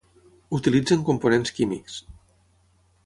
[0.57, 2.01] Utilitzen components químics.